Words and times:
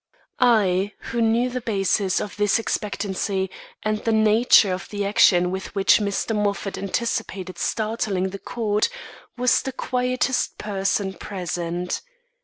I, 0.39 0.93
who 1.11 1.21
knew 1.21 1.51
the 1.51 1.61
basis 1.61 2.19
of 2.19 2.35
this 2.35 2.57
expectancy 2.57 3.51
and 3.83 3.99
the 3.99 4.11
nature 4.11 4.73
of 4.73 4.89
the 4.89 5.05
action 5.05 5.51
with 5.51 5.75
which 5.75 5.99
Mr. 5.99 6.35
Moffat 6.35 6.75
anticipated 6.75 7.59
startling 7.59 8.29
the 8.31 8.39
court, 8.39 8.89
was 9.37 9.61
the 9.61 9.71
quietest 9.71 10.57
person 10.57 11.13
present. 11.13 12.01